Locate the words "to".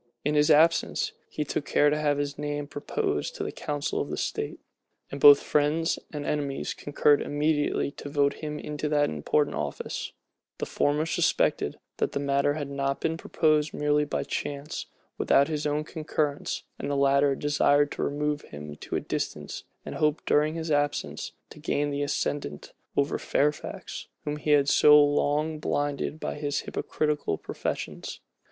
1.91-1.99, 3.35-3.43, 7.91-8.09, 17.91-18.01, 18.77-18.95, 21.51-21.59